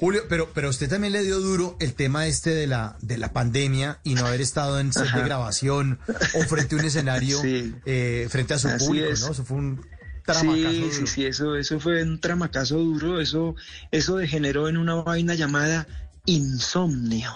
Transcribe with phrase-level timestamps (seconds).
[0.00, 3.34] Julio, pero, pero usted también le dio duro el tema este de la, de la
[3.34, 5.98] pandemia y no haber estado en set de grabación
[6.34, 9.12] o frente a un escenario, eh, frente a su público, ¿no?
[9.12, 9.86] Eso fue un
[10.24, 10.92] tramacazo sí, duro.
[10.94, 13.56] Sí, sí, eso, eso fue un tramacazo duro, eso,
[13.90, 15.86] eso degeneró en una vaina llamada
[16.24, 17.32] insomnio.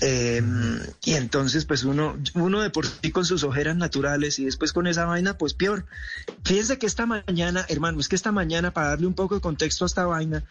[0.00, 4.72] Em, y entonces, pues uno, uno de por sí con sus ojeras naturales y después
[4.72, 5.86] con esa vaina, pues peor.
[6.44, 9.84] Fíjense que esta mañana, hermano, es que esta mañana, para darle un poco de contexto
[9.84, 10.44] a esta vaina,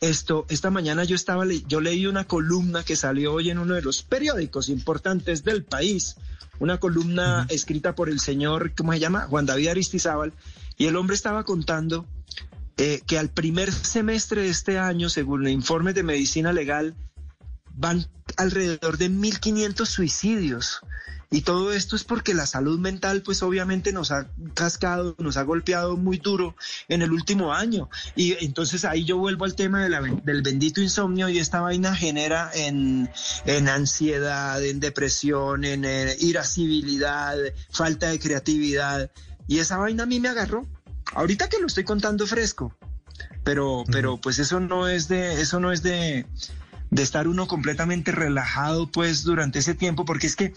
[0.00, 3.82] esto, esta mañana yo estaba, yo leí una columna que salió hoy en uno de
[3.82, 6.16] los periódicos importantes del país,
[6.58, 9.26] una columna escrita por el señor, ¿cómo se llama?
[9.28, 10.32] Juan David Aristizábal,
[10.76, 12.06] y el hombre estaba contando
[12.76, 16.94] eh, que al primer semestre de este año, según el informe de medicina legal,
[17.74, 18.06] van
[18.38, 20.80] alrededor de 1.500 suicidios.
[21.30, 25.42] Y todo esto es porque la salud mental, pues obviamente nos ha cascado, nos ha
[25.42, 26.56] golpeado muy duro
[26.88, 27.90] en el último año.
[28.16, 33.10] Y entonces ahí yo vuelvo al tema del bendito insomnio y esta vaina genera en,
[33.44, 37.36] en ansiedad, en depresión, en, en irascibilidad,
[37.70, 39.10] falta de creatividad.
[39.46, 40.66] Y esa vaina a mí me agarró.
[41.14, 42.74] Ahorita que lo estoy contando fresco.
[43.44, 46.26] Pero, pero pues eso no es de, eso no es de,
[46.90, 50.52] de estar uno completamente relajado pues durante ese tiempo, porque es que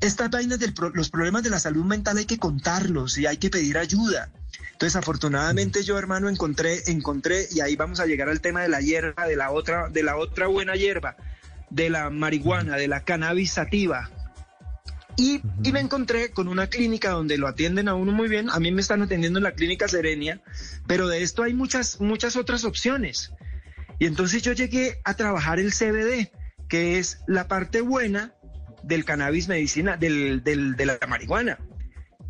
[0.00, 3.50] estas vainas de los problemas de la salud mental hay que contarlos y hay que
[3.50, 4.30] pedir ayuda.
[4.72, 8.80] Entonces, afortunadamente yo, hermano, encontré, encontré, y ahí vamos a llegar al tema de la
[8.80, 11.16] hierba, de la otra, de la otra buena hierba,
[11.68, 14.10] de la marihuana, de la cannabis sativa.
[15.16, 18.48] Y, y, me encontré con una clínica donde lo atienden a uno muy bien.
[18.48, 20.40] A mí me están atendiendo en la clínica Serenia,
[20.86, 23.32] pero de esto hay muchas, muchas otras opciones.
[24.00, 26.32] Y entonces yo llegué a trabajar el CBD,
[26.68, 28.34] que es la parte buena
[28.82, 31.58] del cannabis medicina, del, de la marihuana.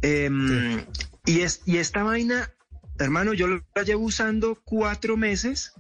[0.03, 0.85] Em,
[1.25, 2.51] y, es, y esta vaina,
[2.99, 5.73] hermano, yo la llevo usando cuatro meses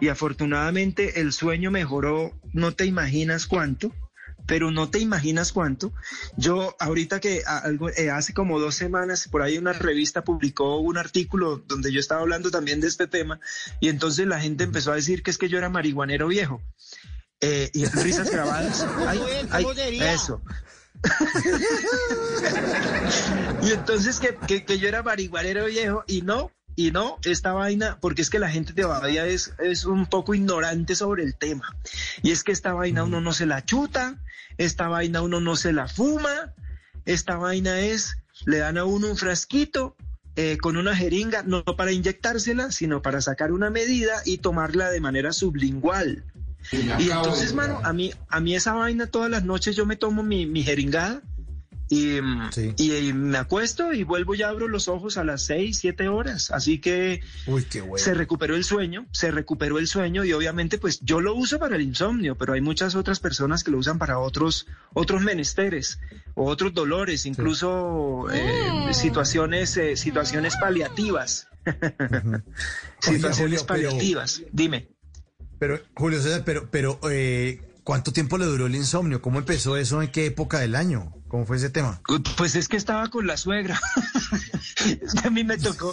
[0.00, 3.92] y afortunadamente el sueño mejoró, no te imaginas cuánto
[4.46, 5.92] pero no te imaginas cuánto.
[6.36, 7.42] Yo ahorita que
[7.96, 12.20] eh, hace como dos semanas por ahí una revista publicó un artículo donde yo estaba
[12.20, 13.40] hablando también de este tema
[13.80, 16.62] y entonces la gente empezó a decir que es que yo era marihuanero viejo.
[17.40, 18.82] Eh, y risas grabadas.
[20.00, 20.40] eso.
[23.62, 28.22] y entonces que, que yo era marihuanero viejo y no, y no, esta vaina, porque
[28.22, 31.76] es que la gente todavía es, es un poco ignorante sobre el tema.
[32.22, 34.18] Y es que esta vaina uno no se la chuta,
[34.58, 36.52] esta vaina uno no se la fuma,
[37.04, 39.96] esta vaina es, le dan a uno un frasquito
[40.36, 45.00] eh, con una jeringa, no para inyectársela, sino para sacar una medida y tomarla de
[45.00, 46.24] manera sublingual.
[46.72, 50.22] Y entonces, mano, a mí, a mí esa vaina todas las noches yo me tomo
[50.22, 51.22] mi, mi jeringada
[51.88, 52.18] y,
[52.78, 56.50] y, me acuesto y vuelvo y abro los ojos a las seis, siete horas.
[56.50, 57.20] Así que
[57.96, 61.76] se recuperó el sueño, se recuperó el sueño y obviamente pues yo lo uso para
[61.76, 65.98] el insomnio, pero hay muchas otras personas que lo usan para otros, otros menesteres
[66.34, 68.94] o otros dolores, incluso eh, mm.
[68.94, 71.48] situaciones, eh, situaciones paliativas.
[73.00, 74.42] situaciones paliativas.
[74.52, 74.88] Dime.
[75.58, 79.22] Pero, Julio César, pero, pero eh, ¿cuánto tiempo le duró el insomnio?
[79.22, 80.02] ¿Cómo empezó eso?
[80.02, 81.12] ¿En qué época del año?
[81.34, 82.00] ¿Cómo fue ese tema?
[82.36, 83.80] Pues es que estaba con la suegra.
[85.02, 85.92] es que a mí me tocó,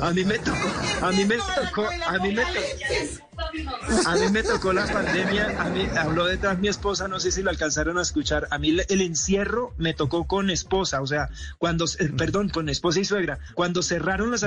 [0.00, 0.58] a mí me tocó,
[1.00, 4.08] a mí me tocó, a mí me tocó.
[4.08, 7.42] A mí me tocó la pandemia, a mí habló detrás mi esposa, no sé si
[7.42, 8.48] lo alcanzaron a escuchar.
[8.50, 11.84] A mí el encierro me tocó con esposa, o sea, cuando,
[12.18, 13.38] perdón, con esposa y suegra.
[13.54, 14.42] Cuando cerraron los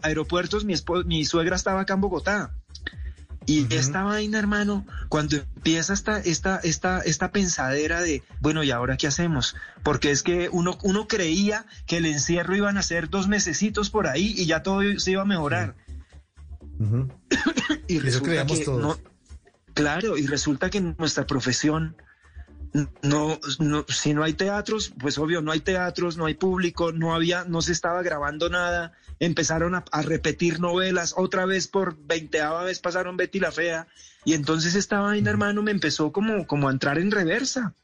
[0.00, 2.54] aeropuertos, mi, mi suegra estaba acá en Bogotá.
[3.48, 8.98] Y esta vaina, hermano, cuando empieza esta, esta, esta, esta pensadera de, bueno, ¿y ahora
[8.98, 9.56] qué hacemos?
[9.82, 14.06] Porque es que uno, uno creía que el encierro iban a ser dos mesecitos por
[14.06, 15.76] ahí y ya todo se iba a mejorar.
[17.88, 18.98] y resulta que no,
[19.72, 21.96] claro, y resulta que nuestra profesión
[23.02, 27.14] no, no, si no hay teatros, pues obvio, no hay teatros, no hay público, no
[27.14, 32.78] había, no se estaba grabando nada, empezaron a, repetir novelas, otra vez por veinteava vez
[32.78, 33.86] pasaron Betty la Fea,
[34.24, 37.74] y entonces esta vaina, hermano, me empezó como, como a entrar en reversa.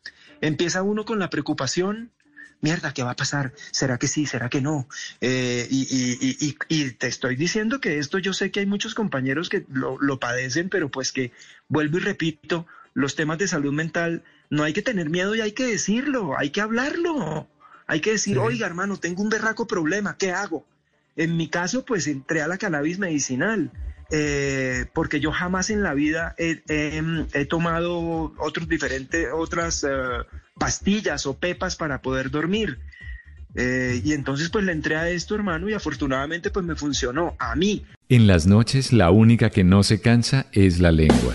[0.41, 2.11] Empieza uno con la preocupación,
[2.61, 3.53] mierda, ¿qué va a pasar?
[3.71, 4.27] ¿Será que sí?
[4.27, 4.89] ¿Será que no?
[5.21, 5.87] Eh, y,
[6.21, 9.97] y, y, te estoy diciendo que esto yo sé que hay muchos compañeros que lo,
[10.01, 11.33] lo, padecen, pero pues que
[11.69, 15.53] vuelvo y repito, los temas de salud mental no hay que tener miedo y hay
[15.53, 17.49] que decirlo, hay que hablarlo.
[17.87, 20.65] Hay que decir, oiga hermano, tengo un berraco problema, ¿qué hago?
[21.17, 23.71] En mi caso, pues entré a la cannabis medicinal,
[24.11, 29.89] eh, porque yo jamás en la vida he, tomado otros diferentes, otras eh,
[30.59, 32.79] pastillas o pepas para poder dormir.
[33.55, 37.55] Eh, y entonces pues le entré a esto, hermano, y afortunadamente pues me funcionó a
[37.55, 37.85] mí.
[38.09, 41.35] En las noches la única que no se cansa es la lengua.